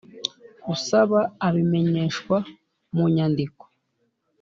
[0.73, 2.37] Usaba abimenyeshwa
[2.95, 3.63] mu nyandiko